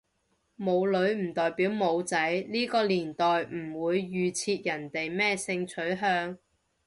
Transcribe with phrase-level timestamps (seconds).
[0.57, 6.39] 冇女唔代表冇仔，呢個年代唔會預設人哋咩性取向